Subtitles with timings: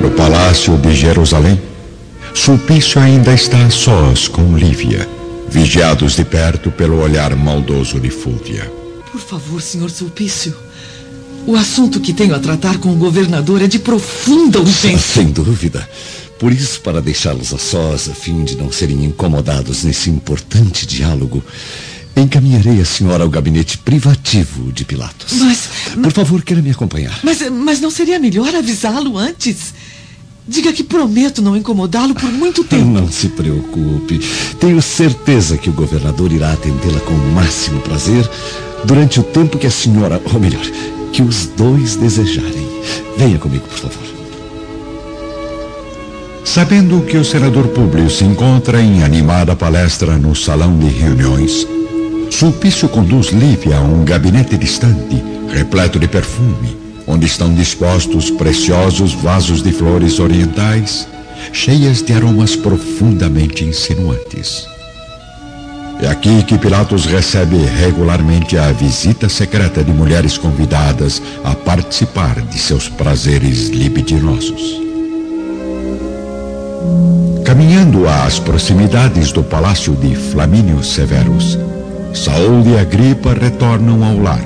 [0.00, 1.60] No palácio de Jerusalém,
[2.32, 5.08] Sulpício ainda está a sós com Lívia,
[5.48, 8.70] vigiados de perto pelo olhar maldoso de Fúvia.
[9.10, 10.54] Por favor, senhor Sulpício.
[11.46, 14.98] O assunto que tenho a tratar com o governador é de profunda urgência.
[15.22, 15.88] Sem dúvida.
[16.38, 21.42] Por isso, para deixá-los a sós, a fim de não serem incomodados nesse importante diálogo,
[22.16, 25.32] encaminharei a senhora ao gabinete privativo de Pilatos.
[25.32, 25.68] Mas.
[26.00, 27.18] Por favor, queira me acompanhar.
[27.22, 29.74] Mas, mas não seria melhor avisá-lo antes?
[30.48, 32.86] Diga que prometo não incomodá-lo por muito tempo.
[32.86, 34.18] Não se preocupe.
[34.58, 38.28] Tenho certeza que o governador irá atendê-la com o máximo prazer
[38.82, 40.64] durante o tempo que a senhora, ou melhor,
[41.12, 42.66] que os dois desejarem.
[43.18, 44.08] Venha comigo, por favor.
[46.44, 51.66] Sabendo que o senador Públio se encontra em animada palestra no salão de reuniões,
[52.30, 59.62] Sulpício conduz Lívia a um gabinete distante, repleto de perfume, onde estão dispostos preciosos vasos
[59.62, 61.08] de flores orientais,
[61.52, 64.68] cheias de aromas profundamente insinuantes.
[66.00, 72.58] É aqui que Pilatos recebe regularmente a visita secreta de mulheres convidadas a participar de
[72.58, 74.80] seus prazeres libidinosos.
[77.44, 81.58] Caminhando às proximidades do palácio de Flamínio Severus,
[82.14, 84.44] Saul e Agripa retornam ao lar,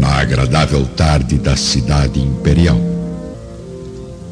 [0.00, 2.80] na agradável tarde da cidade imperial.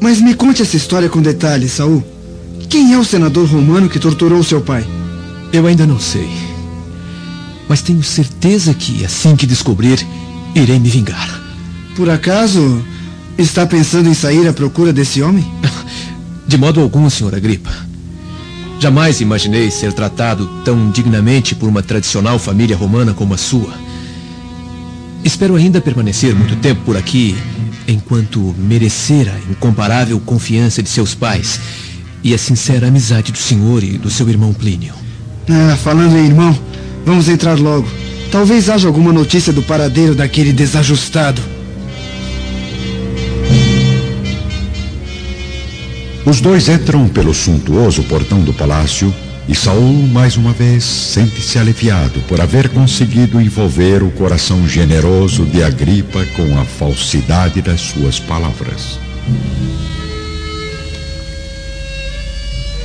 [0.01, 2.03] Mas me conte essa história com detalhes, Saul.
[2.67, 4.83] Quem é o senador romano que torturou seu pai?
[5.53, 6.27] Eu ainda não sei.
[7.67, 10.05] Mas tenho certeza que, assim que descobrir,
[10.55, 11.39] irei me vingar.
[11.95, 12.83] Por acaso
[13.37, 15.45] está pensando em sair à procura desse homem?
[16.47, 17.71] De modo algum, senhor Agripa.
[18.79, 23.88] Jamais imaginei ser tratado tão dignamente por uma tradicional família romana como a sua.
[25.29, 27.37] Espero ainda permanecer muito tempo por aqui,
[27.87, 31.59] enquanto merecer a incomparável confiança de seus pais
[32.23, 34.91] e a sincera amizade do senhor e do seu irmão Plínio.
[35.47, 36.57] Ah, falando em irmão,
[37.05, 37.87] vamos entrar logo.
[38.31, 41.43] Talvez haja alguma notícia do paradeiro daquele desajustado.
[46.25, 49.13] Os dois entram pelo suntuoso portão do palácio
[49.49, 55.63] e Saul, mais uma vez, sente-se aliviado por haver conseguido envolver o coração generoso de
[55.63, 58.99] Agripa com a falsidade das suas palavras.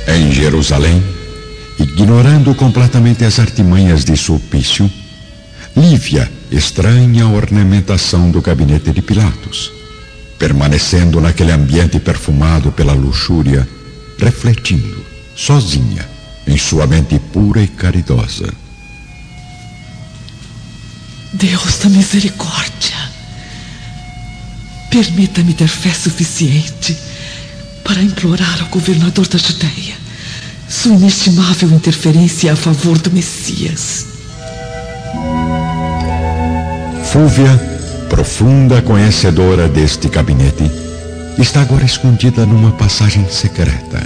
[0.07, 1.01] Em Jerusalém,
[1.79, 4.91] ignorando completamente as artimanhas de Sulpício,
[5.77, 9.75] Lívia estranha a ornamentação do gabinete de Pilatos
[10.37, 13.67] permanecendo naquele ambiente perfumado pela luxúria,
[14.17, 15.03] refletindo,
[15.35, 16.07] sozinha,
[16.47, 18.53] em sua mente pura e caridosa.
[21.33, 22.95] Deus da misericórdia,
[24.89, 26.97] permita-me ter fé suficiente
[27.83, 29.95] para implorar ao governador da Judéia
[30.67, 34.07] sua inestimável interferência a favor do Messias.
[37.11, 37.75] Fúvia
[38.09, 40.69] profunda conhecedora deste gabinete,
[41.37, 44.01] está agora escondida numa passagem secreta,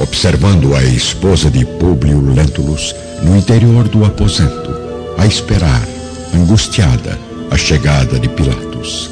[0.00, 4.70] observando a esposa de Públio Lentulus no interior do aposento,
[5.18, 5.86] a esperar,
[6.34, 7.18] angustiada,
[7.50, 9.10] a chegada de Pilatos.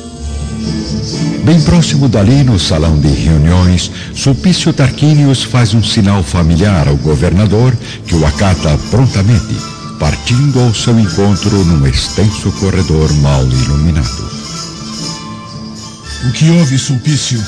[1.45, 7.77] Bem próximo dali, no salão de reuniões, Sulpício Tarquinius faz um sinal familiar ao governador
[8.07, 9.55] que o acata prontamente
[9.99, 14.31] partindo ao seu encontro num extenso corredor mal iluminado.
[16.29, 17.43] O que houve, Sulpício?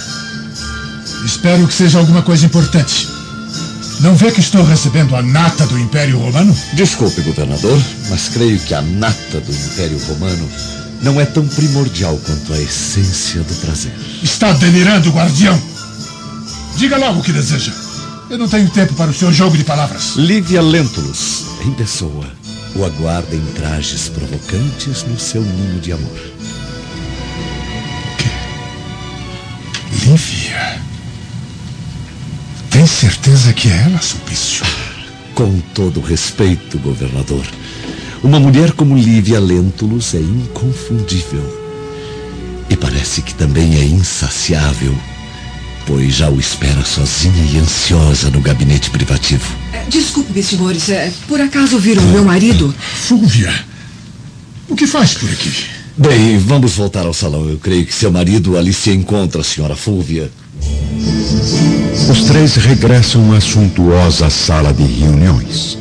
[1.25, 3.20] Espero que seja alguma coisa importante.
[4.01, 6.57] Não vê que estou recebendo a nata do Império Romano?
[6.73, 7.79] Desculpe, governador,
[8.09, 10.49] mas creio que a nata do Império Romano
[11.03, 13.93] não é tão primordial quanto a essência do prazer.
[14.23, 15.61] Está delirando, guardião!
[16.77, 17.73] Diga logo o que deseja.
[18.31, 20.15] Eu não tenho tempo para o seu jogo de palavras.
[20.17, 22.27] Lívia Lentulus, em pessoa,
[22.75, 26.30] o aguarda em trajes provocantes no seu ninho de amor.
[32.81, 34.65] Tem certeza que é ela, Sulpício?
[35.35, 37.47] Com todo respeito, governador.
[38.23, 41.45] Uma mulher como Lívia Lentulus é inconfundível.
[42.71, 44.97] E parece que também é insaciável
[45.87, 49.45] pois já o espera sozinha e ansiosa no gabinete privativo.
[49.75, 50.89] É, Desculpe, senhores.
[50.89, 52.75] É, por acaso viram meu marido?
[52.79, 53.53] Fúvia,
[54.71, 55.80] o que faz por aqui?
[56.01, 57.47] Bem, vamos voltar ao salão.
[57.47, 60.31] Eu creio que seu marido ali se encontra, senhora Fúvia.
[62.11, 65.77] Os três regressam à suntuosa sala de reuniões.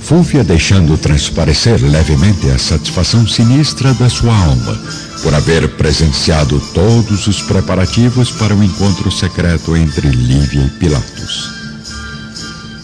[0.00, 4.80] Fúvia deixando transparecer levemente a satisfação sinistra da sua alma
[5.24, 11.50] por haver presenciado todos os preparativos para o encontro secreto entre Lívia e Pilatos.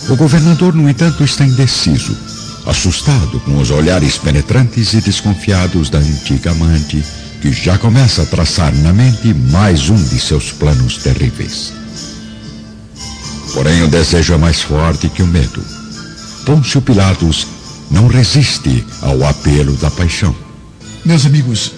[0.09, 2.17] O governador, no entanto, está indeciso,
[2.69, 7.03] assustado com os olhares penetrantes e desconfiados da antiga amante,
[7.41, 11.73] que já começa a traçar na mente mais um de seus planos terríveis.
[13.55, 15.65] Porém, o desejo é mais forte que o medo.
[16.45, 17.47] Pôncio Pilatos
[17.91, 20.37] não resiste ao apelo da paixão.
[21.07, 21.73] Meus amigos,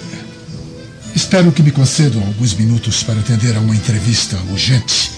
[1.15, 5.13] espero que me concedam alguns minutos para atender a uma entrevista urgente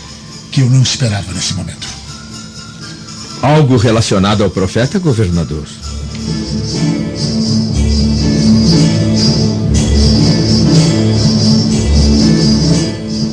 [0.50, 2.01] que eu não esperava nesse momento.
[3.42, 5.66] Algo relacionado ao profeta, governador?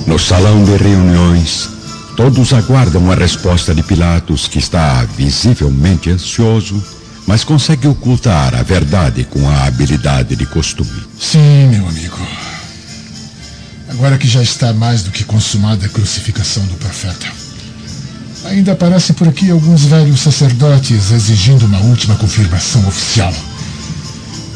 [0.07, 1.69] No salão de reuniões,
[2.17, 6.83] todos aguardam a resposta de Pilatos, que está visivelmente ansioso,
[7.27, 11.03] mas consegue ocultar a verdade com a habilidade de costume.
[11.19, 12.17] Sim, meu amigo.
[13.89, 17.38] Agora que já está mais do que consumada a crucificação do profeta.
[18.49, 23.31] Ainda aparecem por aqui alguns velhos sacerdotes exigindo uma última confirmação oficial.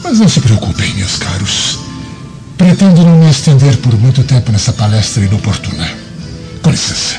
[0.04, 1.78] Mas não se preocupem, meus caros.
[2.58, 5.88] Pretendo não me estender por muito tempo nessa palestra inoportuna.
[6.64, 7.18] Com licença.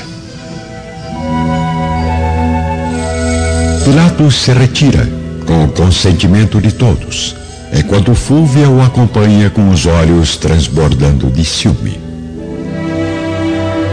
[3.85, 5.09] Pilatos se retira,
[5.45, 7.37] com o consentimento de todos,
[7.71, 11.97] enquanto Fúvia o acompanha com os olhos transbordando de ciúme.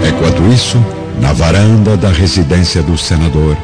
[0.08, 0.84] Enquanto isso,
[1.20, 3.56] na varanda da residência do senador,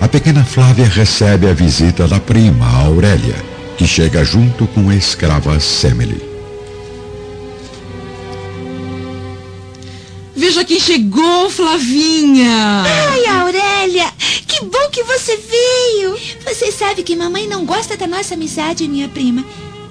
[0.00, 3.36] a pequena Flávia recebe a visita da prima, Aurélia,
[3.76, 6.22] que chega junto com a escrava Semele.
[10.34, 12.84] Veja quem chegou, Flavinha!
[12.84, 14.12] Ai, Aurélia!
[14.46, 16.16] Que bom que você veio!
[16.44, 19.44] Você sabe que mamãe não gosta da nossa amizade, minha prima.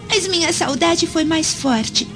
[0.08, 2.08] Mas minha saudade foi mais forte.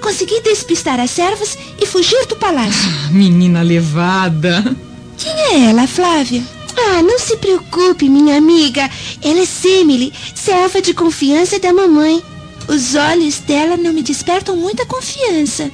[0.00, 2.90] Consegui despistar as servas e fugir do palácio.
[3.06, 4.76] Ah, menina levada.
[5.16, 6.42] Quem é ela, Flávia?
[6.76, 8.88] Ah, não se preocupe, minha amiga.
[9.22, 12.22] Ela é Semele, serva de confiança da mamãe.
[12.68, 15.70] Os olhos dela não me despertam muita confiança.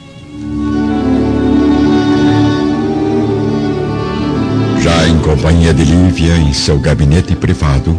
[4.80, 7.98] Já em companhia de Lívia, em seu gabinete privado,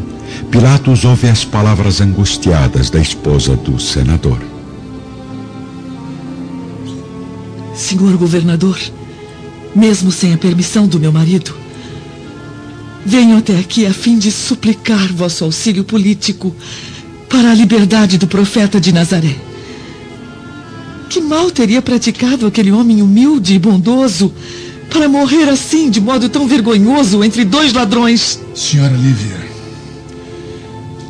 [0.49, 4.54] Pilatos ouve as palavras angustiadas da esposa do senador.
[7.75, 8.79] Senhor governador,
[9.75, 11.55] mesmo sem a permissão do meu marido,
[13.05, 16.55] venho até aqui a fim de suplicar vosso auxílio político
[17.29, 19.35] para a liberdade do profeta de Nazaré.
[21.09, 24.33] Que mal teria praticado aquele homem humilde e bondoso
[24.89, 28.39] para morrer assim, de modo tão vergonhoso, entre dois ladrões?
[28.55, 29.45] Senhora Lívia,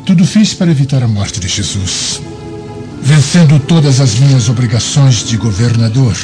[0.04, 2.20] tudo fiz para evitar a morte de Jesus,
[3.00, 6.16] vencendo todas as minhas obrigações de governador.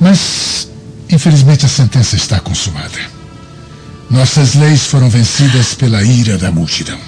[0.00, 0.68] Mas,
[1.10, 2.98] infelizmente, a sentença está consumada.
[4.10, 6.98] Nossas leis foram vencidas pela ira da multidão.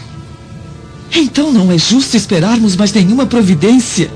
[1.12, 4.10] Então não é justo esperarmos mais nenhuma providência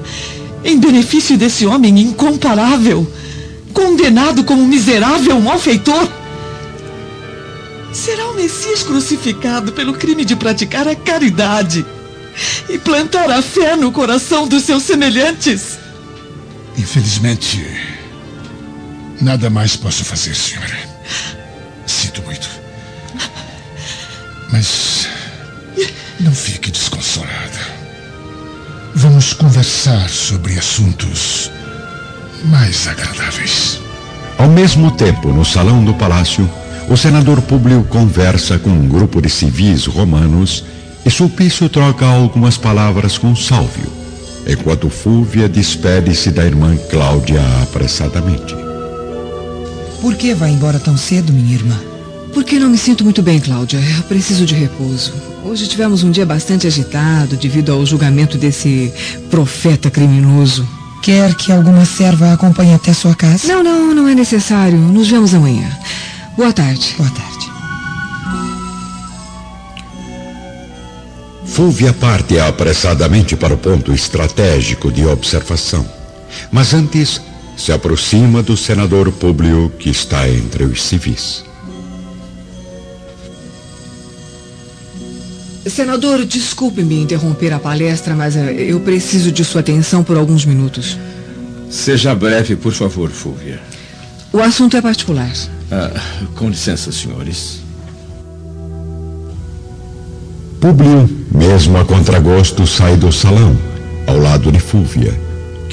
[0.64, 3.10] em benefício desse homem incomparável,
[3.72, 6.08] condenado como miserável malfeitor?
[7.92, 11.84] Será o Messias crucificado pelo crime de praticar a caridade
[12.68, 15.78] e plantar a fé no coração dos seus semelhantes?
[16.76, 17.93] Infelizmente,
[19.24, 20.76] nada mais posso fazer, senhora.
[21.86, 22.48] Sinto muito.
[24.52, 25.08] Mas
[26.20, 27.74] não fique desconsolada.
[28.94, 31.50] Vamos conversar sobre assuntos
[32.44, 33.80] mais agradáveis.
[34.38, 36.48] Ao mesmo tempo, no salão do palácio,
[36.88, 40.64] o senador Públio conversa com um grupo de civis romanos
[41.04, 43.90] e Sulpício troca algumas palavras com Sálvio,
[44.46, 48.73] enquanto Fúvia despede-se da irmã Cláudia apressadamente.
[50.00, 51.78] Por que vai embora tão cedo, minha irmã?
[52.32, 53.78] Porque não me sinto muito bem, Cláudia.
[53.78, 55.12] Eu preciso de repouso.
[55.44, 58.92] Hoje tivemos um dia bastante agitado devido ao julgamento desse
[59.30, 60.66] profeta criminoso.
[61.02, 63.46] Quer que alguma serva a acompanhe até sua casa?
[63.46, 64.78] Não, não, não é necessário.
[64.78, 65.70] Nos vemos amanhã.
[66.36, 66.94] Boa tarde.
[66.96, 67.34] Boa tarde.
[71.44, 75.86] Fúvia parte apressadamente para o ponto estratégico de observação.
[76.50, 77.20] Mas antes,
[77.56, 81.44] se aproxima do senador Públio que está entre os civis.
[85.66, 90.98] Senador, desculpe-me interromper a palestra, mas eh, eu preciso de sua atenção por alguns minutos.
[91.70, 93.60] Seja breve, por favor, Fúvia.
[94.32, 95.32] O assunto é particular.
[95.72, 95.90] Ah,
[96.34, 97.60] com licença, senhores.
[100.60, 103.56] Públio, mesmo a contragosto, sai do salão,
[104.06, 105.18] ao lado de Fúvia,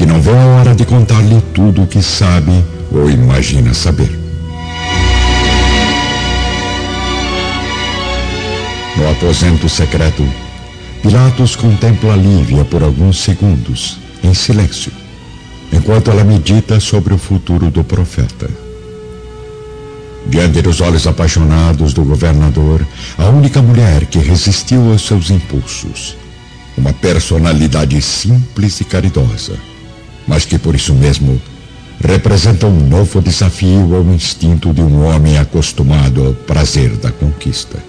[0.01, 4.10] que não vê a hora de contar-lhe tudo o que sabe ou imagina saber.
[8.98, 10.27] No aposento secreto,
[11.03, 14.91] Pilatos contempla Lívia por alguns segundos, em silêncio,
[15.72, 18.50] enquanto ela medita sobre o futuro do profeta.
[20.25, 22.84] Diante dos olhos apaixonados do governador,
[23.20, 26.17] a única mulher que resistiu aos seus impulsos,
[26.75, 29.60] uma personalidade simples e caridosa,
[30.32, 31.42] mas que por isso mesmo
[32.00, 37.84] representa um novo desafio ao instinto de um homem acostumado ao prazer da conquista.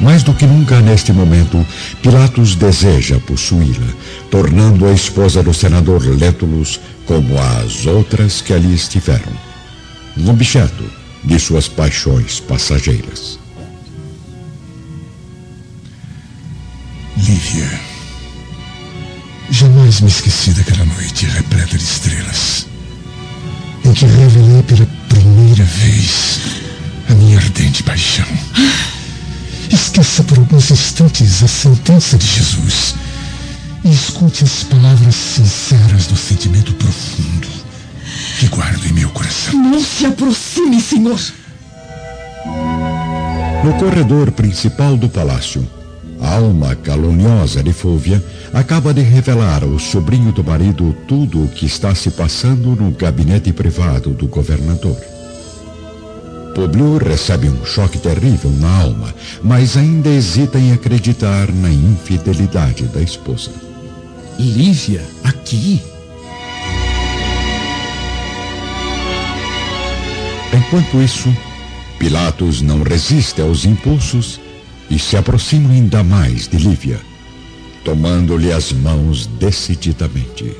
[0.00, 1.64] Mais do que nunca neste momento,
[2.02, 3.94] Pilatos deseja possuí-la,
[4.28, 9.32] tornando a esposa do senador Lentulus como as outras que ali estiveram,
[10.16, 10.82] um objeto
[11.22, 13.38] de suas paixões passageiras.
[17.16, 17.87] Lívia,
[19.88, 22.66] jamais me esqueci daquela noite repleta de estrelas,
[23.84, 26.40] em que revelei pela primeira vez
[27.08, 28.26] a minha ardente paixão.
[29.72, 32.94] Esqueça por alguns instantes a sentença de Jesus
[33.84, 37.48] e escute as palavras sinceras do sentimento profundo
[38.38, 39.54] que guardo em meu coração.
[39.54, 41.20] Não se aproxime, senhor.
[43.64, 45.66] No corredor principal do palácio,
[46.20, 48.22] alma caluniosa de Fúvia
[48.52, 53.52] acaba de revelar ao sobrinho do marido tudo o que está se passando no gabinete
[53.52, 54.96] privado do governador.
[56.54, 63.00] Publio recebe um choque terrível na alma, mas ainda hesita em acreditar na infidelidade da
[63.00, 63.50] esposa.
[64.38, 65.80] Lívia, aqui?
[70.52, 71.32] Enquanto isso,
[71.98, 74.40] Pilatos não resiste aos impulsos
[74.90, 77.00] e se aproxima ainda mais de Lívia,
[77.84, 80.54] tomando-lhe as mãos decididamente.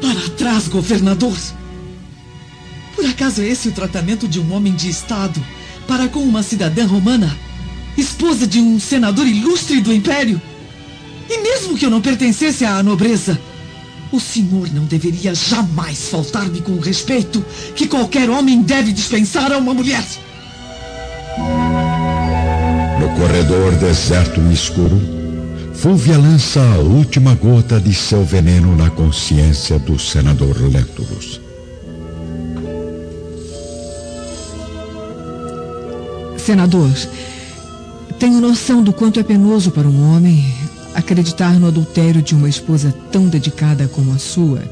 [0.00, 1.36] Para trás, governador!
[2.94, 5.44] Por acaso é esse o tratamento de um homem de Estado
[5.86, 7.36] para com uma cidadã romana,
[7.96, 10.40] esposa de um senador ilustre do Império?
[11.28, 13.38] E mesmo que eu não pertencesse à nobreza,
[14.12, 19.58] o senhor não deveria jamais faltar-me com o respeito que qualquer homem deve dispensar a
[19.58, 20.04] uma mulher.
[23.16, 25.00] Corredor deserto e escuro,
[25.74, 31.40] Fúvia lança a última gota de seu veneno na consciência do senador Lentulus.
[36.38, 36.90] Senador,
[38.18, 40.44] tenho noção do quanto é penoso para um homem
[40.94, 44.62] acreditar no adultério de uma esposa tão dedicada como a sua.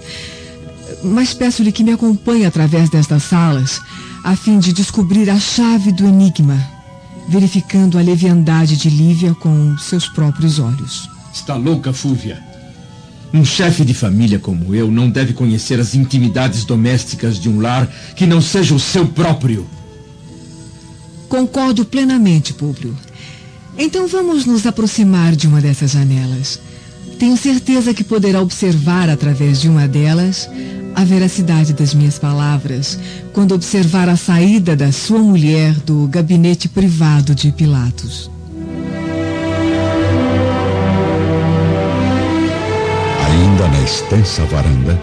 [1.03, 3.81] Mas peço-lhe que me acompanhe através destas salas,
[4.23, 6.59] a fim de descobrir a chave do enigma,
[7.29, 11.09] verificando a leviandade de Lívia com seus próprios olhos.
[11.33, 12.43] Está louca, Fúvia?
[13.33, 17.87] Um chefe de família como eu não deve conhecer as intimidades domésticas de um lar
[18.14, 19.67] que não seja o seu próprio.
[21.29, 22.95] Concordo plenamente, Públio.
[23.79, 26.61] Então vamos nos aproximar de uma dessas janelas.
[27.19, 30.49] Tenho certeza que poderá observar através de uma delas
[30.95, 32.99] a veracidade das minhas palavras
[33.33, 38.31] quando observar a saída da sua mulher do gabinete privado de Pilatos.
[43.27, 45.01] Ainda na extensa varanda,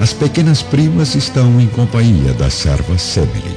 [0.00, 3.56] as pequenas primas estão em companhia da serva Semele.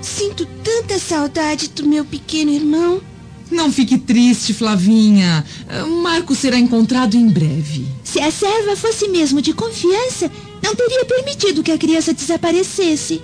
[0.00, 3.00] Sinto tanta saudade do meu pequeno irmão.
[3.54, 5.44] Não fique triste, Flavinha.
[6.02, 7.86] Marco será encontrado em breve.
[8.02, 10.30] Se a serva fosse mesmo de confiança,
[10.62, 13.22] não teria permitido que a criança desaparecesse.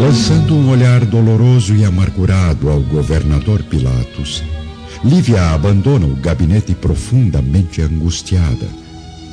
[0.00, 4.42] Lançando um olhar doloroso e amargurado ao governador Pilatos,
[5.04, 8.68] Lívia abandona o gabinete profundamente angustiada,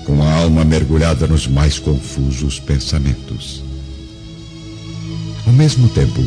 [0.05, 3.63] com a alma mergulhada nos mais confusos pensamentos.
[5.47, 6.21] Ao mesmo tempo,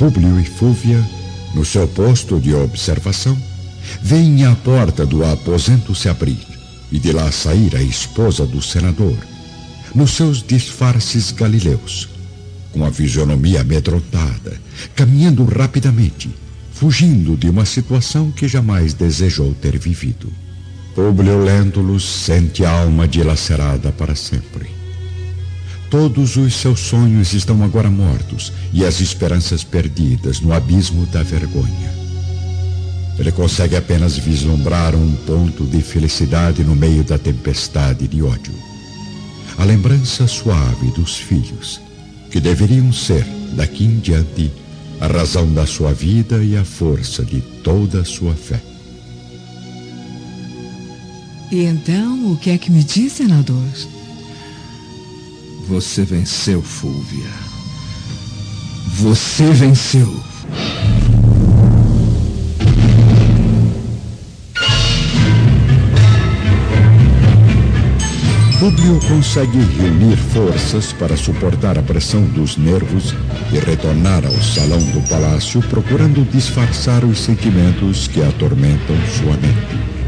[0.00, 1.06] Públio e Fúvia,
[1.54, 3.36] no seu posto de observação,
[4.00, 6.40] veem a porta do aposento se abrir
[6.90, 9.14] e de lá sair a esposa do senador,
[9.94, 12.08] nos seus disfarces galileus,
[12.72, 14.58] com a fisionomia amedrontada,
[14.94, 16.30] caminhando rapidamente,
[16.72, 20.32] fugindo de uma situação que jamais desejou ter vivido.
[20.94, 24.79] Públio Lentulus sente a alma dilacerada para sempre.
[25.90, 31.92] Todos os seus sonhos estão agora mortos e as esperanças perdidas no abismo da vergonha.
[33.18, 38.54] Ele consegue apenas vislumbrar um ponto de felicidade no meio da tempestade de ódio.
[39.58, 41.80] A lembrança suave dos filhos,
[42.30, 44.50] que deveriam ser, daqui em diante,
[45.00, 48.62] a razão da sua vida e a força de toda a sua fé.
[51.50, 53.60] E então, o que é que me diz, senador?
[55.70, 57.30] Você venceu, Fúvia.
[58.96, 60.12] Você venceu.
[68.58, 73.14] Públio consegue reunir forças para suportar a pressão dos nervos
[73.52, 79.99] e retornar ao salão do palácio procurando disfarçar os sentimentos que atormentam sua mente.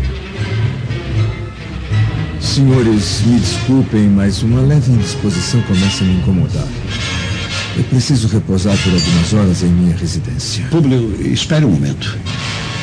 [2.52, 6.68] Senhores, me desculpem, mas uma leve indisposição começa a me incomodar.
[7.78, 10.62] Eu preciso repousar por algumas horas em minha residência.
[10.71, 12.18] Públio, espere um momento.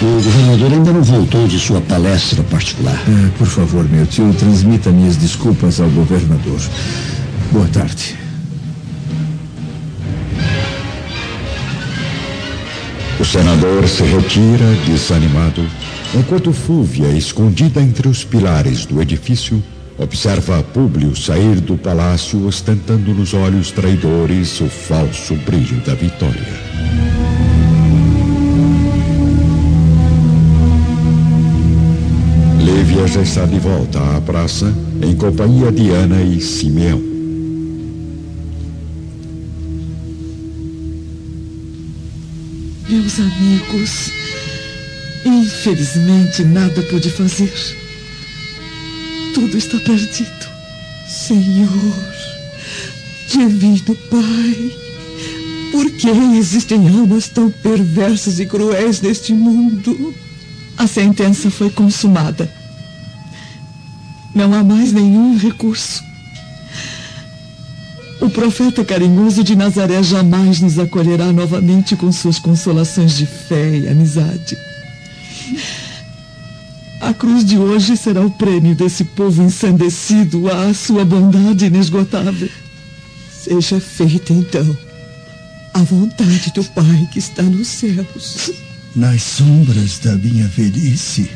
[0.02, 2.96] O governador ainda não voltou de sua palestra particular.
[2.96, 6.60] É, por favor, meu tio, transmita minhas desculpas ao governador.
[7.52, 8.18] Boa tarde.
[13.20, 15.64] O senador se retira, desanimado,
[16.16, 19.62] enquanto Fúvia, escondida entre os pilares do edifício,
[19.98, 26.70] observa Públio sair do palácio ostentando nos olhos traidores o falso brilho da vitória.
[32.60, 37.10] Lívia já está de volta à praça em companhia de Ana e Simeão.
[42.88, 44.19] Meus amigos,
[45.26, 47.54] infelizmente nada pude fazer.
[49.34, 50.50] Tudo está perdido.
[51.08, 51.70] Senhor,
[53.28, 54.72] Divino Pai,
[55.72, 60.14] por que existem almas tão perversas e cruéis neste mundo?
[60.78, 62.50] A sentença foi consumada.
[64.34, 66.04] Não há mais nenhum recurso.
[68.22, 73.88] O profeta carinhoso de Nazaré jamais nos acolherá novamente com suas consolações de fé e
[73.88, 74.58] amizade.
[77.10, 82.48] A cruz de hoje será o prêmio desse povo ensandecido à sua bondade inesgotável.
[83.32, 84.78] Seja feita, então,
[85.74, 88.52] a vontade do Pai que está nos céus.
[88.95, 91.32] Nas sombras da minha velhice,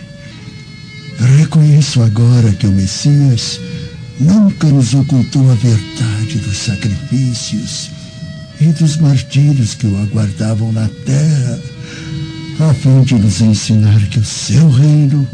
[1.39, 3.59] reconheço agora que o Messias
[4.19, 7.89] nunca nos ocultou a verdade dos sacrifícios
[8.61, 11.59] e dos martírios que o aguardavam na terra,
[12.59, 15.27] a fim de nos ensinar que o seu reino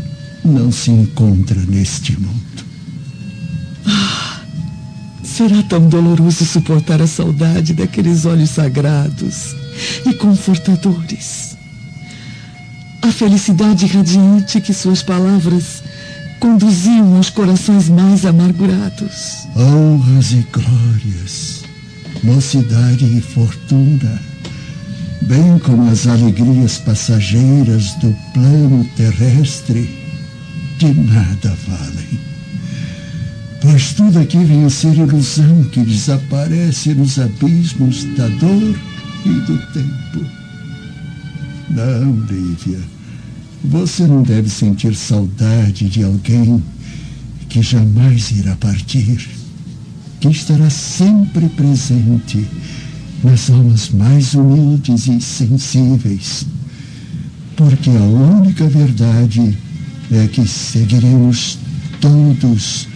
[0.43, 2.65] não se encontra neste mundo.
[3.85, 4.41] Ah,
[5.23, 9.55] será tão doloroso suportar a saudade daqueles olhos sagrados
[10.05, 11.57] e confortadores.
[13.01, 15.81] A felicidade radiante que suas palavras
[16.39, 19.47] conduziam aos corações mais amargurados.
[19.55, 21.63] Honras e glórias,
[22.23, 24.21] mocidade e fortuna,
[25.21, 29.98] bem como as alegrias passageiras do plano terrestre,
[30.79, 32.19] de nada valem.
[33.61, 38.79] Pois tudo aqui vem a ser ilusão que desaparece nos abismos da dor
[39.25, 40.25] e do tempo.
[41.69, 42.79] Não, Lívia.
[43.65, 46.63] Você não deve sentir saudade de alguém
[47.49, 49.29] que jamais irá partir,
[50.21, 52.47] que estará sempre presente
[53.21, 56.45] nas almas mais humildes e sensíveis,
[57.57, 59.57] porque a única verdade
[60.11, 61.59] é que seguiremos
[62.01, 62.87] todos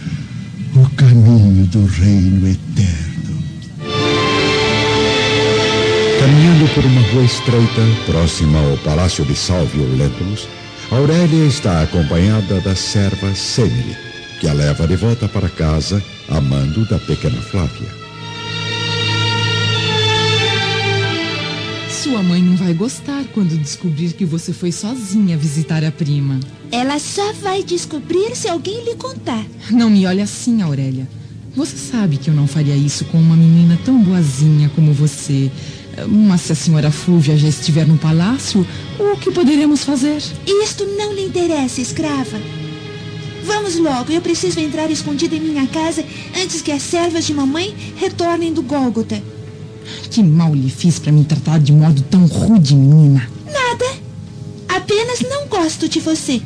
[0.74, 3.42] o caminho do reino eterno.
[6.18, 10.48] Caminhando por uma rua estreita, próxima ao Palácio de Salvio Lentulus,
[10.90, 13.96] Aurélia está acompanhada da serva Semele,
[14.40, 18.03] que a leva de volta para casa, amando da pequena Flávia.
[22.04, 26.38] Sua mãe não vai gostar quando descobrir que você foi sozinha visitar a prima.
[26.70, 29.42] Ela só vai descobrir se alguém lhe contar.
[29.70, 31.08] Não me olhe assim, Aurélia.
[31.56, 35.50] Você sabe que eu não faria isso com uma menina tão boazinha como você.
[36.06, 38.66] Mas se a senhora Fúvia já estiver no palácio,
[38.98, 40.22] o que poderemos fazer?
[40.46, 42.38] Isto não lhe interessa, escrava.
[43.44, 46.04] Vamos logo, eu preciso entrar escondida em minha casa
[46.36, 49.22] antes que as servas de mamãe retornem do Gólgota.
[50.10, 53.28] Que mal lhe fiz para me tratar de modo tão rude, menina?
[53.46, 53.84] Nada.
[54.68, 56.40] Apenas não gosto de você.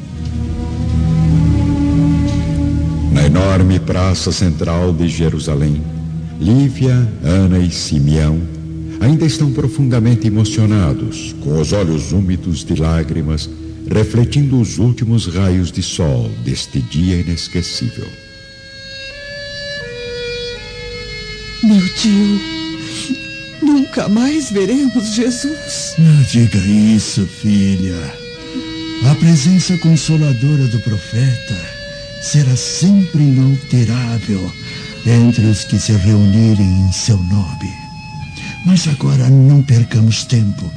[3.12, 5.82] Na enorme praça central de Jerusalém,
[6.40, 8.40] Lívia, Ana e Simeão
[9.00, 13.48] ainda estão profundamente emocionados, com os olhos úmidos de lágrimas,
[13.90, 18.06] refletindo os últimos raios de sol deste dia inesquecível.
[21.62, 22.40] Meu tio,
[23.62, 25.94] Nunca mais veremos Jesus.
[25.98, 28.14] Não diga isso, filha.
[29.10, 31.56] A presença consoladora do profeta
[32.22, 34.52] será sempre inalterável
[35.06, 37.72] entre os que se reunirem em seu nome.
[38.66, 40.70] Mas agora não percamos tempo.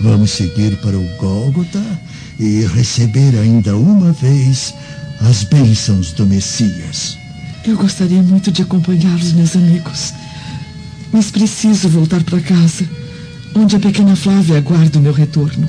[0.00, 1.82] Vamos seguir para o Gólgota
[2.38, 4.74] e receber ainda uma vez
[5.20, 7.16] as bênçãos do Messias.
[7.64, 10.12] Eu gostaria muito de acompanhá-los, meus amigos.
[11.14, 12.84] Mas preciso voltar para casa,
[13.54, 15.68] onde a pequena Flávia aguarda o meu retorno.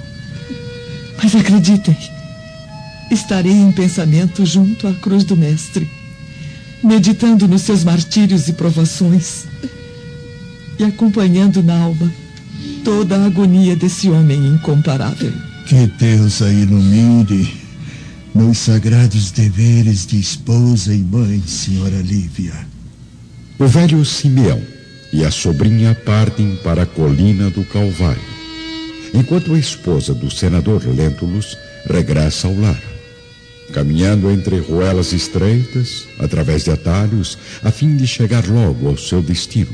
[1.21, 1.95] Mas acreditem,
[3.11, 5.87] estarei em pensamento junto à cruz do Mestre,
[6.83, 9.43] meditando nos seus martírios e provações
[10.79, 12.11] e acompanhando na alma
[12.83, 15.31] toda a agonia desse homem incomparável.
[15.67, 17.53] Que Deus a ilumine
[18.33, 22.67] nos sagrados deveres de esposa e mãe, senhora Lívia.
[23.59, 24.73] O velho Simeão
[25.15, 28.21] e a sobrinha partem para a colina do Calvário,
[29.13, 31.57] enquanto a esposa do senador Lentulus
[31.89, 32.81] regressa ao lar,
[33.71, 39.73] caminhando entre ruelas estreitas, através de atalhos, a fim de chegar logo ao seu destino,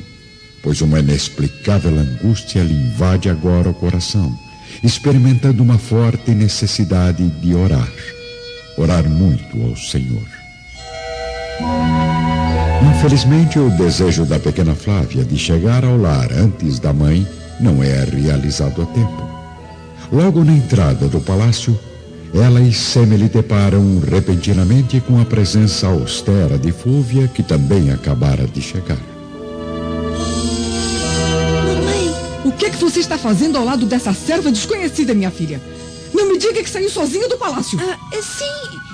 [0.61, 4.37] pois uma inexplicável angústia lhe invade agora o coração,
[4.83, 7.91] experimentando uma forte necessidade de orar
[8.77, 10.27] orar muito ao Senhor.
[13.01, 17.27] Infelizmente, o desejo da pequena Flávia de chegar ao lar antes da mãe
[17.59, 19.27] não é realizado a tempo.
[20.13, 21.77] Logo na entrada do palácio,
[22.31, 28.61] ela e Semele deparam repentinamente com a presença austera de Fúvia, que também acabara de
[28.61, 28.99] chegar.
[31.65, 32.13] Mamãe,
[32.45, 35.59] o que, é que você está fazendo ao lado dessa serva desconhecida, minha filha?
[36.13, 37.79] Não me diga que saiu sozinho do palácio.
[37.81, 38.90] Ah, sim.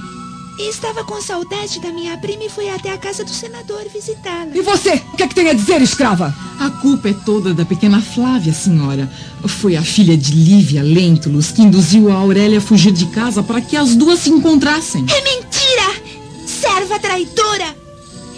[0.60, 4.50] Estava com saudade da minha prima e fui até a casa do senador visitá-la.
[4.56, 4.94] E você?
[5.14, 6.34] O que é que tem a dizer, escrava?
[6.60, 9.08] A culpa é toda da pequena Flávia, senhora.
[9.46, 13.62] Foi a filha de Lívia Lentulus que induziu a Aurélia a fugir de casa para
[13.62, 15.06] que as duas se encontrassem.
[15.08, 16.18] É mentira!
[16.48, 17.76] Serva traidora!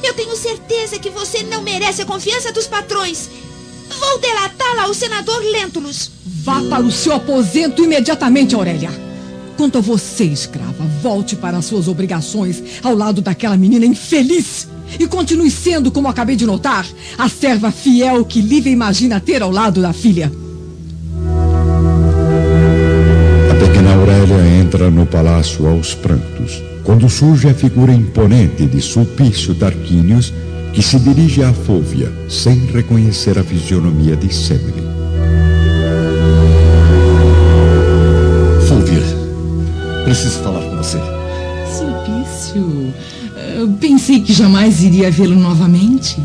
[0.04, 3.30] Eu tenho certeza que você não merece a confiança dos patrões.
[3.98, 6.12] Vou delatá-la ao senador Lentulus.
[6.26, 9.09] Vá para o seu aposento imediatamente, Aurélia.
[9.60, 14.70] Quanto a você, escrava, volte para as suas obrigações ao lado daquela menina infeliz.
[14.98, 19.52] E continue sendo, como acabei de notar, a serva fiel que Lívia imagina ter ao
[19.52, 20.32] lado da filha.
[23.52, 29.54] A pequena Aurélia entra no palácio aos prantos, quando surge a figura imponente de Sulpício
[29.56, 30.34] Tarquínios,
[30.72, 34.89] que se dirige a Fúvia, sem reconhecer a fisionomia de Semele.
[40.10, 40.98] Preciso falar com você.
[41.78, 42.92] Sulpício,
[43.56, 46.18] eu pensei que jamais iria vê-lo novamente.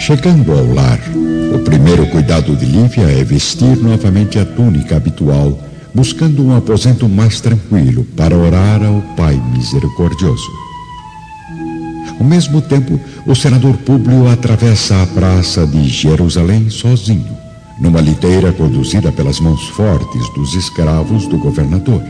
[0.00, 0.98] Chegando ao lar,
[1.54, 5.56] o primeiro cuidado de Lívia é vestir novamente a túnica habitual,
[5.94, 10.50] buscando um aposento mais tranquilo para orar ao Pai Misericordioso.
[12.18, 17.39] Ao mesmo tempo, o senador Públio atravessa a praça de Jerusalém sozinho
[17.80, 22.02] numa liteira conduzida pelas mãos fortes dos escravos do governador.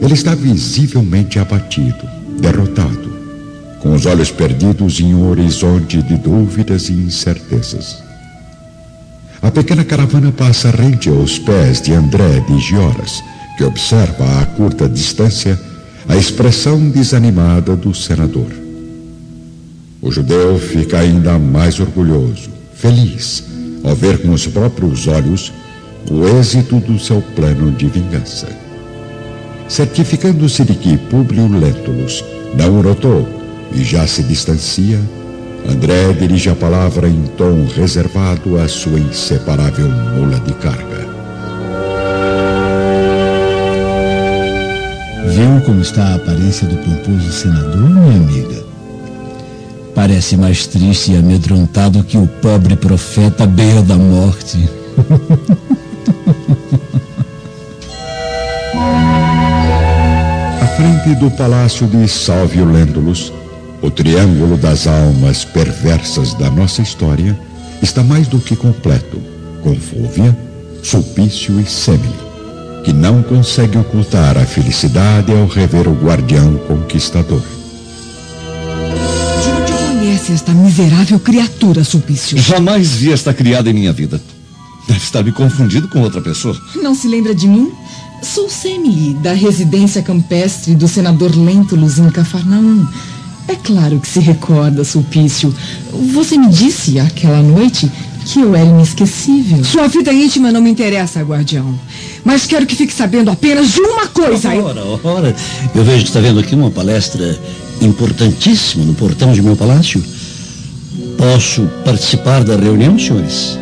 [0.00, 2.06] Ele está visivelmente abatido,
[2.38, 3.14] derrotado,
[3.80, 8.02] com os olhos perdidos em um horizonte de dúvidas e incertezas.
[9.40, 13.22] A pequena caravana passa rente aos pés de André de Gioras,
[13.56, 15.58] que observa a curta distância
[16.08, 18.50] a expressão desanimada do senador.
[20.02, 23.42] O judeu fica ainda mais orgulhoso, feliz,
[23.84, 25.52] ao ver com os próprios olhos
[26.10, 28.48] o êxito do seu plano de vingança.
[29.68, 32.24] Certificando-se de que Públio Lentulus
[32.56, 33.28] não notou
[33.72, 35.00] e já se distancia,
[35.68, 41.04] André dirige a palavra em tom reservado à sua inseparável mula de carga.
[45.26, 48.53] Viu como está a aparência do pomposo senador, minha amiga?
[50.06, 54.68] Parece mais triste e amedrontado que o pobre profeta à beira da morte.
[60.60, 63.32] À frente do palácio de Salvio Lentulus,
[63.80, 67.34] o triângulo das almas perversas da nossa história
[67.80, 69.18] está mais do que completo,
[69.62, 70.36] com Fúvia,
[70.82, 72.12] Sulpício e Semele,
[72.84, 77.63] que não consegue ocultar a felicidade ao rever o guardião conquistador
[80.24, 82.38] conhece esta miserável criatura, Sulpício?
[82.38, 84.20] Jamais vi esta criada em minha vida.
[84.86, 86.58] Deve estar me confundido com outra pessoa.
[86.76, 87.70] Não se lembra de mim?
[88.22, 92.86] Sou Semele, da residência campestre do senador Lentulus em Cafarnaum.
[93.46, 95.54] É claro que se recorda, Sulpício.
[96.14, 97.90] Você me disse aquela noite
[98.24, 99.62] que eu era inesquecível.
[99.62, 101.78] Sua vida íntima não me interessa, guardião.
[102.24, 104.48] Mas quero que fique sabendo apenas de uma coisa.
[104.54, 105.36] Ora, ora.
[105.74, 107.38] Eu vejo que está vendo aqui uma palestra
[107.84, 110.02] importantíssima no portão de meu palácio.
[111.16, 113.58] Posso participar da reunião, senhores?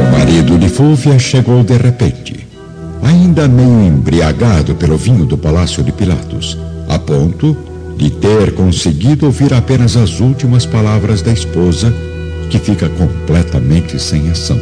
[0.00, 2.46] O marido de Fúvia chegou de repente,
[3.02, 7.56] ainda meio embriagado pelo vinho do palácio de Pilatos, a ponto
[7.96, 11.92] de ter conseguido ouvir apenas as últimas palavras da esposa,
[12.50, 14.60] que fica completamente sem ação.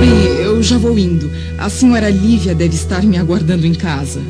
[0.00, 1.30] Bem, eu já vou indo.
[1.58, 4.20] A senhora Lívia deve estar me aguardando em casa.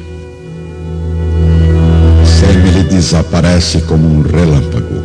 [2.89, 5.03] Desaparece como um relâmpago,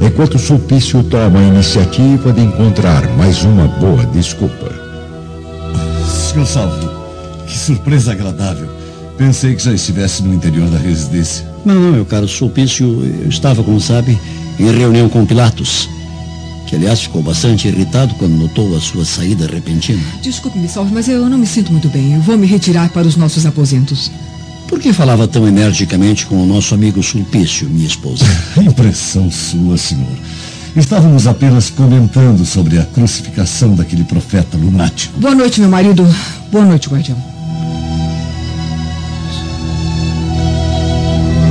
[0.00, 4.70] enquanto Sulpício toma a iniciativa de encontrar mais uma boa desculpa.
[6.06, 6.90] Senhor Salvo,
[7.46, 8.68] que surpresa agradável.
[9.16, 11.46] Pensei que já estivesse no interior da residência.
[11.64, 12.86] Não, não, meu caro Sulpício,
[13.22, 14.18] eu estava, como sabe,
[14.58, 15.88] em reunião com Pilatos,
[16.66, 20.02] que aliás ficou bastante irritado quando notou a sua saída repentina.
[20.22, 22.14] Desculpe-me, Salve, mas eu não me sinto muito bem.
[22.14, 24.10] Eu vou me retirar para os nossos aposentos.
[24.72, 28.24] Por que falava tão energicamente com o nosso amigo Sulpício, minha esposa?
[28.56, 30.16] Impressão sua, senhor.
[30.74, 35.20] Estávamos apenas comentando sobre a crucificação daquele profeta lunático.
[35.20, 36.02] Boa noite, meu marido.
[36.50, 37.18] Boa noite, guardião.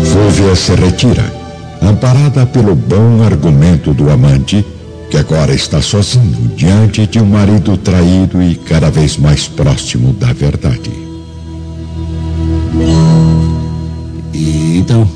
[0.03, 1.31] Fúvia se retira,
[1.79, 4.65] amparada pelo bom argumento do amante,
[5.11, 10.33] que agora está sozinho diante de um marido traído e cada vez mais próximo da
[10.33, 11.10] verdade.
[14.81, 15.07] Então,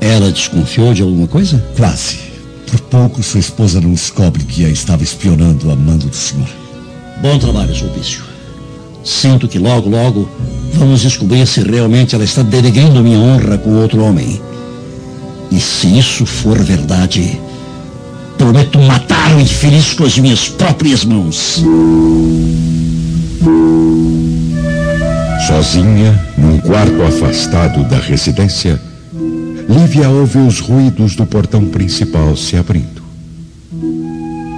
[0.00, 1.62] ela desconfiou de alguma coisa?
[1.76, 2.18] Quase.
[2.66, 6.48] Por pouco sua esposa não descobre que a estava espionando a mando do senhor.
[7.20, 8.22] Bom trabalho, Sulpício.
[9.04, 10.28] Sinto que logo, logo
[10.74, 14.40] vamos descobrir se realmente ela está denegando minha honra com outro homem.
[15.52, 17.38] E se isso for verdade,
[18.36, 21.62] prometo matar o infeliz com as minhas próprias mãos.
[25.46, 28.80] Sozinha, num quarto afastado da residência,
[29.68, 33.02] Lívia ouve os ruídos do portão principal se abrindo.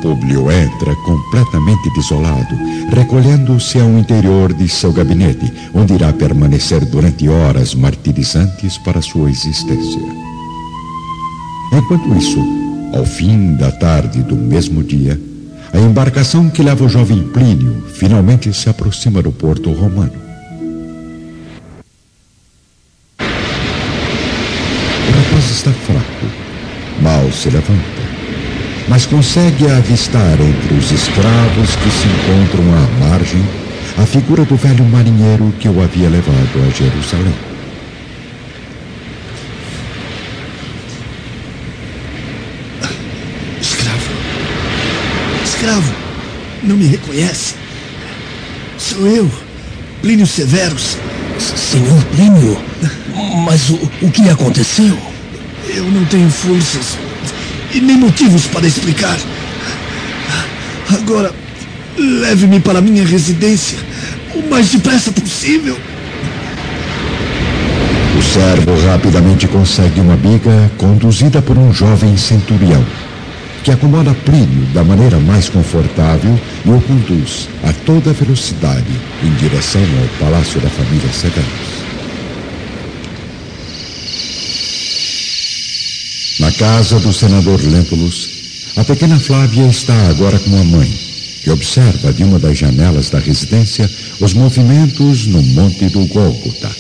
[0.01, 2.55] Públio entra completamente desolado,
[2.91, 10.01] recolhendo-se ao interior de seu gabinete, onde irá permanecer durante horas martirizantes para sua existência.
[11.73, 12.43] Enquanto isso,
[12.95, 15.21] ao fim da tarde do mesmo dia,
[15.75, 20.28] a embarcação que leva o jovem Plínio finalmente se aproxima do porto romano.
[25.59, 26.27] Está fraco,
[27.03, 28.09] mal se levanta
[28.89, 33.45] mas consegue avistar entre os escravos que se encontram à margem
[33.99, 37.35] a figura do velho marinheiro que o havia levado a Jerusalém.
[43.61, 44.11] Escravo.
[45.45, 45.95] Escravo.
[46.63, 47.57] Não me reconhece?
[48.79, 49.31] Sou eu,
[50.01, 50.97] Plínio Severus.
[51.39, 52.59] Senhor Plínio,
[53.45, 54.97] mas o, o que aconteceu?
[55.69, 56.97] Eu não tenho forças
[57.75, 59.19] e nem motivos para explicar.
[60.91, 61.33] Agora,
[61.97, 63.79] leve-me para minha residência
[64.35, 65.77] o mais depressa possível.
[68.19, 72.85] O servo rapidamente consegue uma biga conduzida por um jovem centurião,
[73.63, 79.83] que acomoda Plínio da maneira mais confortável e o conduz a toda velocidade em direção
[79.83, 81.78] ao palácio da família Severus.
[86.59, 88.29] Casa do senador Lentulus,
[88.75, 90.93] a pequena Flávia está agora com a mãe,
[91.41, 96.75] que observa de uma das janelas da residência os movimentos no Monte do Gólgota,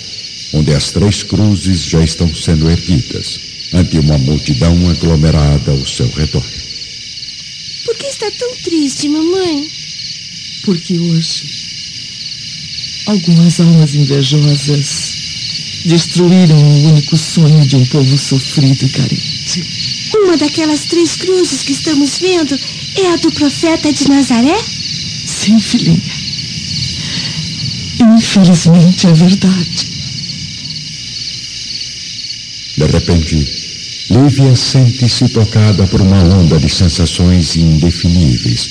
[0.52, 3.38] onde as três cruzes já estão sendo erguidas,
[3.72, 6.44] ante uma multidão aglomerada ao seu redor.
[7.84, 9.68] Por que está tão triste, mamãe?
[10.64, 11.44] Porque hoje
[13.06, 15.12] algumas almas invejosas
[15.84, 19.37] destruíram o único sonho de um povo sofrido e carente.
[20.14, 22.58] Uma daquelas três cruzes que estamos vendo
[22.96, 24.58] é a do profeta de Nazaré?
[25.26, 26.00] Sim, filhinha.
[28.16, 29.88] Infelizmente é verdade.
[32.76, 33.34] De repente,
[34.10, 38.70] Lívia sente-se tocada por uma onda de sensações indefiníveis,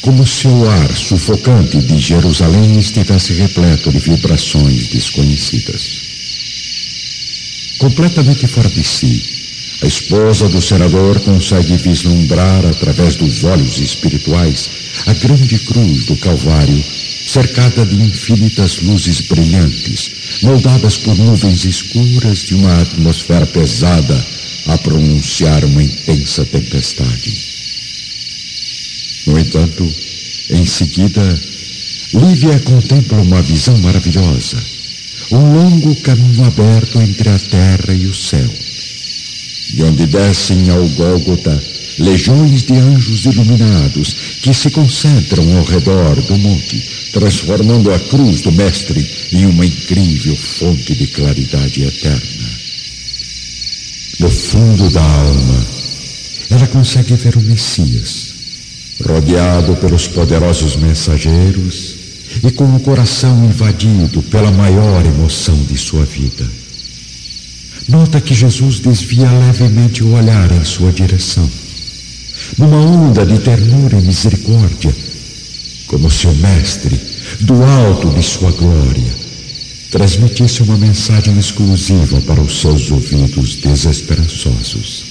[0.00, 6.00] como se o ar sufocante de Jerusalém estivesse repleto de vibrações desconhecidas.
[7.78, 9.39] Completamente fora de si,
[9.82, 14.70] a esposa do senador consegue vislumbrar através dos olhos espirituais
[15.06, 16.84] a grande cruz do Calvário
[17.30, 20.10] cercada de infinitas luzes brilhantes,
[20.42, 24.26] moldadas por nuvens escuras de uma atmosfera pesada
[24.66, 27.32] a pronunciar uma intensa tempestade.
[29.26, 29.94] No entanto,
[30.50, 31.40] em seguida,
[32.12, 34.60] Lívia contempla uma visão maravilhosa,
[35.30, 38.50] um longo caminho aberto entre a terra e o céu,
[39.74, 41.62] de onde descem ao Gólgota
[41.98, 48.52] legiões de anjos iluminados que se concentram ao redor do monte, transformando a cruz do
[48.52, 52.50] Mestre em uma incrível fonte de claridade eterna.
[54.18, 55.66] No fundo da alma,
[56.50, 58.34] ela consegue ver o Messias,
[59.06, 61.96] rodeado pelos poderosos mensageiros
[62.42, 66.59] e com o coração invadido pela maior emoção de sua vida.
[67.90, 71.50] Nota que Jesus desvia levemente o olhar em sua direção
[72.56, 74.94] numa onda de ternura e misericórdia,
[75.86, 77.00] como se o Mestre,
[77.40, 79.14] do alto de sua glória,
[79.90, 85.04] transmitisse uma mensagem exclusiva para os seus ouvidos desesperançosos.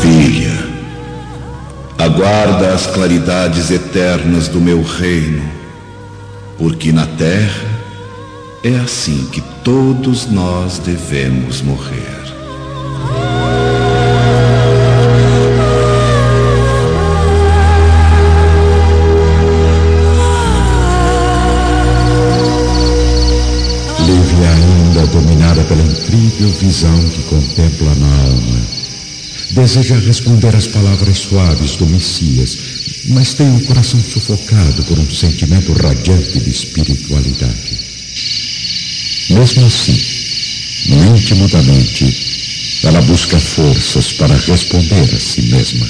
[0.00, 0.66] Filha,
[1.98, 5.55] aguarda as claridades eternas do meu reino,
[6.58, 7.76] porque na terra
[8.64, 12.16] é assim que todos nós devemos morrer.
[24.00, 28.66] Lívia, ainda dominada pela incrível visão que contempla na alma,
[29.52, 32.56] deseja responder às palavras suaves do Messias,
[33.08, 37.78] mas tem o coração sufocado por um sentimento radiante de espiritualidade.
[39.30, 40.00] Mesmo assim,
[40.86, 45.86] no íntimo da mente, ela busca forças para responder a si mesma.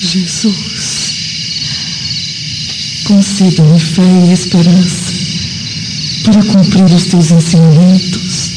[0.00, 1.14] Jesus,
[3.04, 5.12] conceda-me fé e esperança
[6.24, 8.52] para cumprir os teus ensinamentos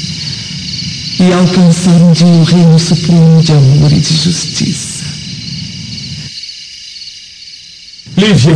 [1.19, 4.90] e alcançar um dia o reino supremo de amor e de justiça.
[8.21, 8.55] Lívia!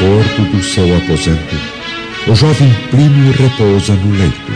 [0.00, 1.56] conforto do seu aposento,
[2.26, 4.52] o jovem Plínio repousa no leito,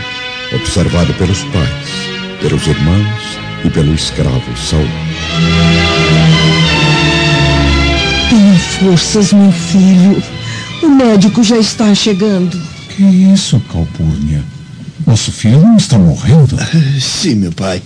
[0.53, 4.83] observado pelos pais, pelos irmãos e pelo escravo Saul.
[8.29, 10.21] Tenha forças, meu filho.
[10.83, 12.61] O médico já está chegando.
[12.89, 14.54] Que isso, Calpurnia?
[15.15, 16.59] Nosso filho não está morrendo?
[17.01, 17.81] Sim, meu pai.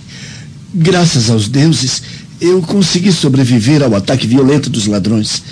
[0.73, 2.01] Graças aos deuses,
[2.41, 5.43] eu consegui sobreviver ao ataque violento dos ladrões.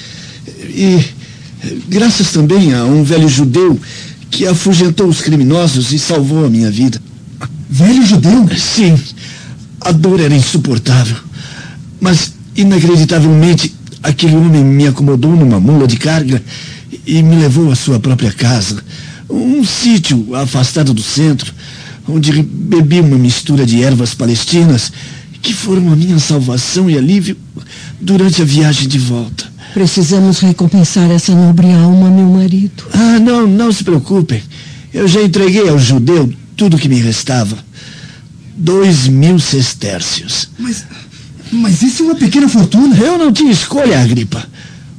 [0.70, 1.06] E
[1.88, 3.80] Graças também a um velho judeu
[4.32, 7.00] que afugentou os criminosos e salvou a minha vida.
[7.70, 8.50] Velho judeu?
[8.58, 9.00] Sim.
[9.80, 11.18] A dor era insuportável.
[12.02, 16.42] Mas, inacreditavelmente, aquele homem me acomodou numa mula de carga
[17.06, 18.84] e me levou à sua própria casa.
[19.30, 21.54] Um sítio afastado do centro,
[22.08, 24.91] onde bebi uma mistura de ervas palestinas
[25.41, 27.38] que foram a minha salvação e alívio
[28.00, 29.46] durante a viagem de volta.
[29.74, 32.84] Precisamos recompensar essa nobre alma, meu marido.
[32.93, 34.41] Ah, não, não se preocupem.
[34.93, 37.58] Eu já entreguei ao judeu tudo que me restava.
[38.56, 40.50] Dois mil sestércios.
[40.58, 40.86] Mas,
[41.52, 42.98] mas isso é uma pequena fortuna.
[42.98, 44.43] Eu não tinha escolha, Agripa.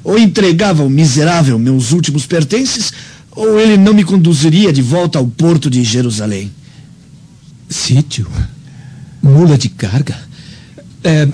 [0.05, 2.93] Ou entregava ao miserável meus últimos pertences,
[3.33, 6.51] ou ele não me conduziria de volta ao porto de Jerusalém.
[7.69, 8.27] Sítio?
[9.23, 10.17] Mula de carga?
[11.05, 11.29] É, é,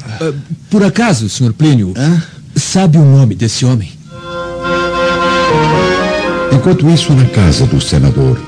[0.71, 1.53] por acaso, Sr.
[1.53, 2.23] Plínio, Hã?
[2.57, 3.91] Sabe o nome desse homem?
[6.53, 8.41] Enquanto isso, na casa do senador,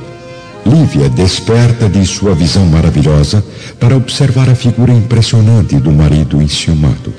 [0.64, 3.44] Lívia desperta de sua visão maravilhosa
[3.78, 7.14] para observar a figura impressionante do marido enciumado.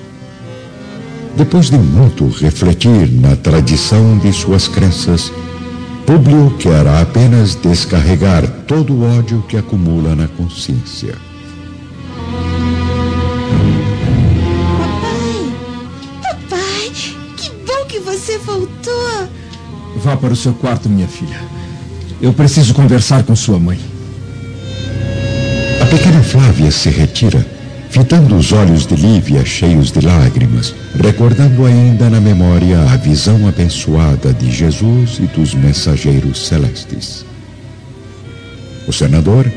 [1.35, 5.31] Depois de muito refletir na tradição de suas crenças,
[6.07, 11.15] Públio quer apenas descarregar todo o ódio que acumula na consciência.
[18.27, 19.29] você voltou?
[19.97, 21.39] Vá para o seu quarto, minha filha.
[22.21, 23.79] Eu preciso conversar com sua mãe.
[25.81, 27.45] A pequena Flávia se retira,
[27.89, 34.33] fitando os olhos de Lívia cheios de lágrimas, recordando ainda na memória a visão abençoada
[34.33, 37.25] de Jesus e dos mensageiros celestes.
[38.87, 39.51] O senador,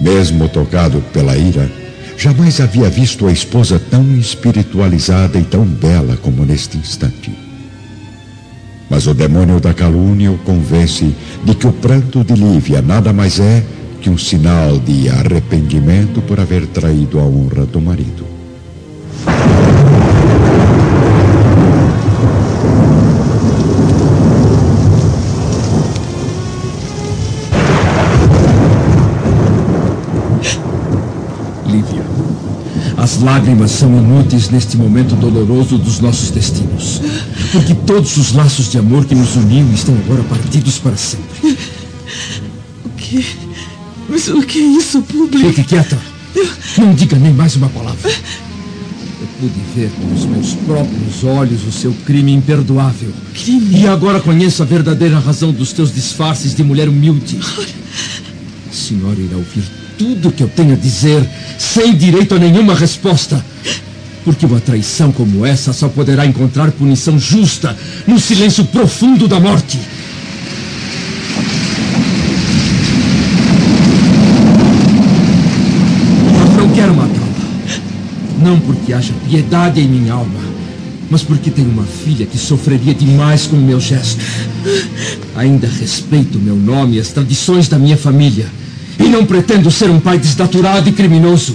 [0.00, 1.70] mesmo tocado pela ira,
[2.16, 7.32] jamais havia visto a esposa tão espiritualizada e tão bela como neste instante.
[8.90, 11.14] Mas o demônio da calúnia o convence
[11.44, 13.64] de que o pranto de Lívia nada mais é
[14.02, 18.26] que um sinal de arrependimento por haver traído a honra do marido.
[31.64, 32.04] Lívia,
[32.96, 37.00] as lágrimas são inúteis neste momento doloroso dos nossos destinos.
[37.52, 41.56] Porque todos os laços de amor que nos uniam estão agora partidos para sempre.
[42.84, 43.41] O que?
[44.08, 45.46] Mas o que é isso, Publi?
[45.48, 45.98] Fique quieta.
[46.78, 48.10] Não diga nem mais uma palavra.
[48.10, 53.12] Eu pude ver com os meus próprios olhos o seu crime imperdoável.
[53.34, 53.80] Crime?
[53.80, 57.38] E agora conheço a verdadeira razão dos teus disfarces de mulher humilde.
[57.38, 59.62] A senhora irá ouvir
[59.98, 61.24] tudo o que eu tenho a dizer,
[61.58, 63.44] sem direito a nenhuma resposta.
[64.24, 67.76] Porque uma traição como essa só poderá encontrar punição justa
[68.06, 69.78] no silêncio profundo da morte.
[76.40, 77.22] Eu não quero matá-la.
[78.42, 80.40] Não porque haja piedade em minha alma,
[81.08, 84.20] mas porque tenho uma filha que sofreria demais com o meu gesto.
[85.36, 88.46] Ainda respeito meu nome e as tradições da minha família.
[88.98, 91.54] E não pretendo ser um pai desnaturado e criminoso.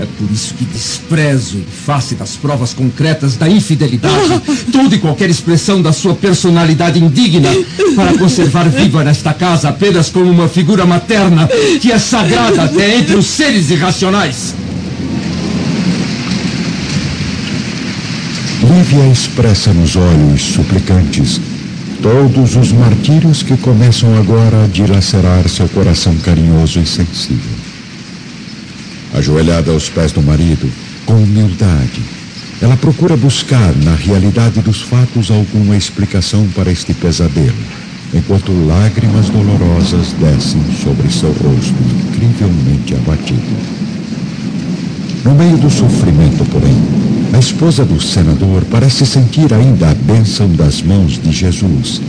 [0.00, 4.40] É por isso que desprezo, em face das provas concretas da infidelidade,
[4.72, 7.50] toda e qualquer expressão da sua personalidade indigna,
[7.94, 11.48] para conservar viva nesta casa apenas como uma figura materna
[11.80, 14.54] que é sagrada até entre os seres irracionais.
[18.88, 21.38] Lívia expressa nos olhos suplicantes
[22.00, 27.52] todos os martírios que começam agora a dilacerar seu coração carinhoso e sensível.
[29.12, 30.72] Ajoelhada aos pés do marido,
[31.04, 32.00] com humildade,
[32.62, 37.58] ela procura buscar na realidade dos fatos alguma explicação para este pesadelo,
[38.14, 41.74] enquanto lágrimas dolorosas descem sobre seu rosto
[42.06, 43.42] incrivelmente abatido.
[45.26, 46.74] No meio do sofrimento, porém,
[47.32, 52.00] a esposa do senador parece sentir ainda a bênção das mãos de Jesus,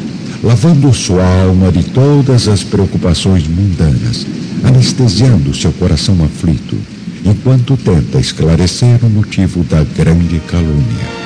[0.44, 4.26] lavando sua alma de todas as preocupações mundanas,
[4.64, 6.78] anestesiando seu coração aflito,
[7.26, 11.19] enquanto tenta esclarecer o motivo da grande calúnia.